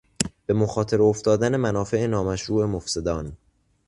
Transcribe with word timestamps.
به 0.45 0.53
مخاطره 0.53 1.01
افتادن 1.03 1.55
منافع 1.57 2.05
نامشروع 2.07 2.65
مفسدان 2.65 3.37